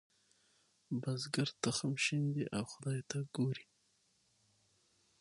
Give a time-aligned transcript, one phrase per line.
[1.01, 3.65] بزګر تخم شیندي او خدای ته ګوري.